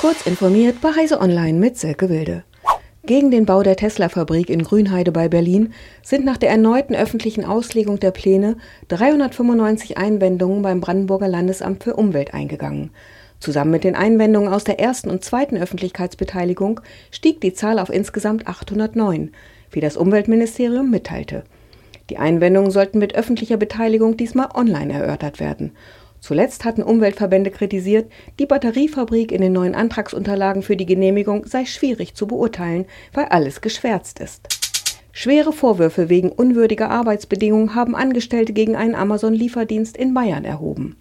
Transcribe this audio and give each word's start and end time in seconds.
Kurz 0.00 0.26
informiert 0.26 0.82
bei 0.82 0.94
Heise 0.94 1.22
Online 1.22 1.58
mit 1.58 1.78
Silke 1.78 2.10
Wilde. 2.10 2.44
Gegen 3.06 3.30
den 3.30 3.46
Bau 3.46 3.62
der 3.62 3.76
Tesla-Fabrik 3.76 4.50
in 4.50 4.62
Grünheide 4.62 5.10
bei 5.10 5.28
Berlin 5.28 5.72
sind 6.02 6.22
nach 6.22 6.36
der 6.36 6.50
erneuten 6.50 6.94
öffentlichen 6.94 7.46
Auslegung 7.46 7.98
der 7.98 8.10
Pläne 8.10 8.58
395 8.88 9.96
Einwendungen 9.96 10.60
beim 10.60 10.82
Brandenburger 10.82 11.28
Landesamt 11.28 11.82
für 11.82 11.94
Umwelt 11.94 12.34
eingegangen. 12.34 12.90
Zusammen 13.40 13.70
mit 13.70 13.84
den 13.84 13.96
Einwendungen 13.96 14.52
aus 14.52 14.64
der 14.64 14.78
ersten 14.78 15.08
und 15.08 15.24
zweiten 15.24 15.56
Öffentlichkeitsbeteiligung 15.56 16.80
stieg 17.10 17.40
die 17.40 17.54
Zahl 17.54 17.78
auf 17.78 17.88
insgesamt 17.88 18.46
809, 18.46 19.30
wie 19.70 19.80
das 19.80 19.96
Umweltministerium 19.96 20.90
mitteilte. 20.90 21.44
Die 22.10 22.18
Einwendungen 22.18 22.70
sollten 22.70 22.98
mit 22.98 23.14
öffentlicher 23.14 23.56
Beteiligung 23.56 24.18
diesmal 24.18 24.48
online 24.54 24.92
erörtert 24.92 25.40
werden. 25.40 25.72
Zuletzt 26.20 26.64
hatten 26.64 26.82
Umweltverbände 26.82 27.50
kritisiert, 27.50 28.10
die 28.38 28.46
Batteriefabrik 28.46 29.32
in 29.32 29.42
den 29.42 29.52
neuen 29.52 29.74
Antragsunterlagen 29.74 30.62
für 30.62 30.76
die 30.76 30.86
Genehmigung 30.86 31.46
sei 31.46 31.64
schwierig 31.64 32.14
zu 32.14 32.26
beurteilen, 32.26 32.86
weil 33.12 33.26
alles 33.26 33.60
geschwärzt 33.60 34.20
ist. 34.20 34.48
Schwere 35.12 35.52
Vorwürfe 35.52 36.08
wegen 36.08 36.30
unwürdiger 36.30 36.90
Arbeitsbedingungen 36.90 37.74
haben 37.74 37.96
Angestellte 37.96 38.52
gegen 38.52 38.76
einen 38.76 38.94
Amazon-Lieferdienst 38.94 39.96
in 39.96 40.12
Bayern 40.12 40.44
erhoben. 40.44 40.96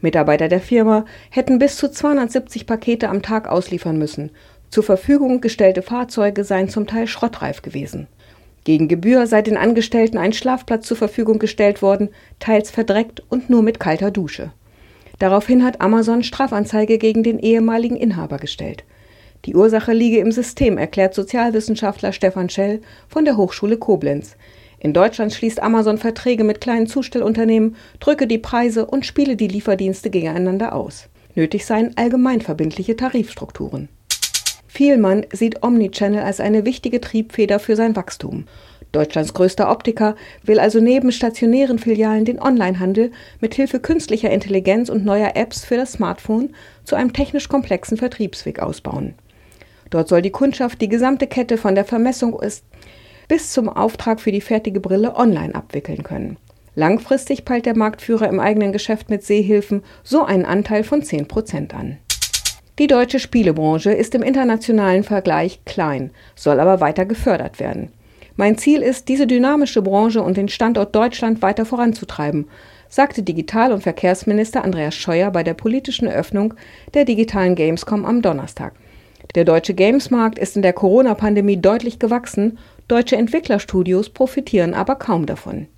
Mitarbeiter 0.00 0.48
der 0.48 0.60
Firma 0.60 1.04
hätten 1.30 1.58
bis 1.58 1.76
zu 1.76 1.90
270 1.90 2.66
Pakete 2.66 3.08
am 3.08 3.22
Tag 3.22 3.48
ausliefern 3.48 3.98
müssen. 3.98 4.30
Zur 4.70 4.82
Verfügung 4.82 5.40
gestellte 5.40 5.82
Fahrzeuge 5.82 6.44
seien 6.44 6.70
zum 6.70 6.86
Teil 6.86 7.06
schrottreif 7.06 7.60
gewesen. 7.60 8.08
Gegen 8.64 8.86
Gebühr 8.86 9.26
sei 9.26 9.42
den 9.42 9.56
Angestellten 9.56 10.18
ein 10.18 10.32
Schlafplatz 10.32 10.86
zur 10.86 10.96
Verfügung 10.96 11.38
gestellt 11.38 11.82
worden, 11.82 12.10
teils 12.38 12.70
verdreckt 12.70 13.22
und 13.28 13.50
nur 13.50 13.62
mit 13.62 13.80
kalter 13.80 14.10
Dusche. 14.10 14.52
Daraufhin 15.18 15.64
hat 15.64 15.80
Amazon 15.80 16.22
Strafanzeige 16.22 16.98
gegen 16.98 17.22
den 17.22 17.38
ehemaligen 17.38 17.96
Inhaber 17.96 18.38
gestellt. 18.38 18.84
Die 19.44 19.56
Ursache 19.56 19.92
liege 19.92 20.18
im 20.18 20.30
System, 20.30 20.78
erklärt 20.78 21.14
Sozialwissenschaftler 21.14 22.12
Stefan 22.12 22.48
Schell 22.48 22.80
von 23.08 23.24
der 23.24 23.36
Hochschule 23.36 23.76
Koblenz. 23.76 24.36
In 24.78 24.92
Deutschland 24.92 25.32
schließt 25.32 25.62
Amazon 25.62 25.98
Verträge 25.98 26.44
mit 26.44 26.60
kleinen 26.60 26.86
Zustellunternehmen, 26.86 27.76
drücke 27.98 28.26
die 28.26 28.38
Preise 28.38 28.86
und 28.86 29.06
spiele 29.06 29.36
die 29.36 29.48
Lieferdienste 29.48 30.10
gegeneinander 30.10 30.74
aus. 30.74 31.08
Nötig 31.34 31.66
seien 31.66 31.96
allgemeinverbindliche 31.96 32.96
Tarifstrukturen. 32.96 33.88
Vielmann 34.74 35.26
sieht 35.30 35.62
Omnichannel 35.62 36.22
als 36.22 36.40
eine 36.40 36.64
wichtige 36.64 37.02
Triebfeder 37.02 37.58
für 37.58 37.76
sein 37.76 37.94
Wachstum. 37.94 38.46
Deutschlands 38.90 39.34
größter 39.34 39.70
Optiker 39.70 40.16
will 40.44 40.58
also 40.58 40.80
neben 40.80 41.12
stationären 41.12 41.78
Filialen 41.78 42.24
den 42.24 42.40
Onlinehandel 42.40 43.12
mit 43.42 43.52
Hilfe 43.54 43.80
künstlicher 43.80 44.30
Intelligenz 44.30 44.88
und 44.88 45.04
neuer 45.04 45.32
Apps 45.34 45.62
für 45.62 45.76
das 45.76 45.92
Smartphone 45.92 46.54
zu 46.84 46.96
einem 46.96 47.12
technisch 47.12 47.50
komplexen 47.50 47.98
Vertriebsweg 47.98 48.60
ausbauen. 48.60 49.12
Dort 49.90 50.08
soll 50.08 50.22
die 50.22 50.30
Kundschaft 50.30 50.80
die 50.80 50.88
gesamte 50.88 51.26
Kette 51.26 51.58
von 51.58 51.74
der 51.74 51.84
Vermessung 51.84 52.40
bis 53.28 53.52
zum 53.52 53.68
Auftrag 53.68 54.22
für 54.22 54.32
die 54.32 54.40
fertige 54.40 54.80
Brille 54.80 55.16
online 55.16 55.54
abwickeln 55.54 56.02
können. 56.02 56.38
Langfristig 56.74 57.44
peilt 57.44 57.66
der 57.66 57.76
Marktführer 57.76 58.26
im 58.26 58.40
eigenen 58.40 58.72
Geschäft 58.72 59.10
mit 59.10 59.22
Sehhilfen 59.22 59.82
so 60.02 60.24
einen 60.24 60.46
Anteil 60.46 60.82
von 60.82 61.02
10 61.02 61.28
Prozent 61.28 61.74
an. 61.74 61.98
Die 62.78 62.86
deutsche 62.86 63.18
Spielebranche 63.18 63.92
ist 63.92 64.14
im 64.14 64.22
internationalen 64.22 65.04
Vergleich 65.04 65.62
klein, 65.66 66.10
soll 66.34 66.58
aber 66.58 66.80
weiter 66.80 67.04
gefördert 67.04 67.60
werden. 67.60 67.92
Mein 68.36 68.56
Ziel 68.56 68.80
ist, 68.80 69.08
diese 69.08 69.26
dynamische 69.26 69.82
Branche 69.82 70.22
und 70.22 70.38
den 70.38 70.48
Standort 70.48 70.94
Deutschland 70.94 71.42
weiter 71.42 71.66
voranzutreiben, 71.66 72.48
sagte 72.88 73.22
Digital- 73.22 73.72
und 73.72 73.82
Verkehrsminister 73.82 74.64
Andreas 74.64 74.94
Scheuer 74.94 75.30
bei 75.30 75.42
der 75.42 75.54
politischen 75.54 76.08
Eröffnung 76.08 76.54
der 76.94 77.04
digitalen 77.04 77.54
Gamescom 77.54 78.06
am 78.06 78.22
Donnerstag. 78.22 78.72
Der 79.34 79.44
deutsche 79.44 79.74
Gamesmarkt 79.74 80.38
ist 80.38 80.56
in 80.56 80.62
der 80.62 80.72
Corona-Pandemie 80.72 81.58
deutlich 81.58 81.98
gewachsen, 81.98 82.58
deutsche 82.88 83.16
Entwicklerstudios 83.16 84.10
profitieren 84.10 84.74
aber 84.74 84.96
kaum 84.96 85.26
davon. 85.26 85.68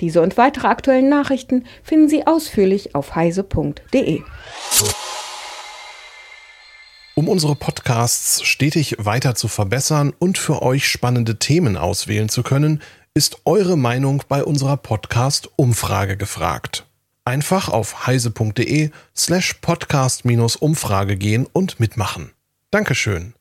Diese 0.00 0.20
und 0.20 0.36
weitere 0.36 0.68
aktuellen 0.68 1.08
Nachrichten 1.08 1.64
finden 1.82 2.08
Sie 2.08 2.26
ausführlich 2.26 2.94
auf 2.94 3.14
heise.de. 3.14 4.22
Um 7.16 7.28
unsere 7.28 7.54
Podcasts 7.54 8.42
stetig 8.42 8.96
weiter 8.98 9.36
zu 9.36 9.46
verbessern 9.46 10.12
und 10.18 10.36
für 10.36 10.62
euch 10.62 10.88
spannende 10.88 11.38
Themen 11.38 11.76
auswählen 11.76 12.28
zu 12.28 12.42
können, 12.42 12.82
ist 13.14 13.38
eure 13.44 13.78
Meinung 13.78 14.24
bei 14.28 14.42
unserer 14.42 14.76
Podcast-Umfrage 14.76 16.16
gefragt. 16.16 16.86
Einfach 17.24 17.68
auf 17.68 18.08
heise.de 18.08 18.90
slash 19.16 19.54
podcast-umfrage 19.60 21.16
gehen 21.16 21.46
und 21.52 21.78
mitmachen. 21.78 22.32
Dankeschön. 22.72 23.34